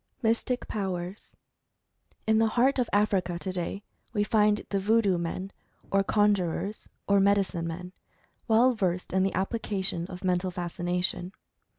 [0.23, 1.35] MYSTIC POWERS.
[2.25, 5.51] In the heart of Africa today, we find the Voodoo men,
[5.91, 7.93] or Conjurers, or Medicine Men,
[8.47, 11.33] well versed in the application of Mental Fascination.